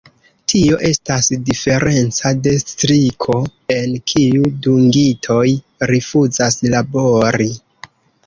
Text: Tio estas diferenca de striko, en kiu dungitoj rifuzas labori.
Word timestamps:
Tio 0.51 0.77
estas 0.87 1.27
diferenca 1.49 2.29
de 2.47 2.53
striko, 2.61 3.35
en 3.75 3.93
kiu 4.13 4.49
dungitoj 4.67 5.45
rifuzas 5.93 6.57
labori. 6.75 7.51